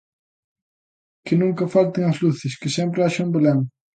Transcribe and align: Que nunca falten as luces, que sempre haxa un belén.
Que 1.25 1.33
nunca 1.41 1.71
falten 1.75 2.03
as 2.11 2.17
luces, 2.23 2.53
que 2.61 2.73
sempre 2.77 3.01
haxa 3.03 3.25
un 3.27 3.31
belén. 3.35 3.59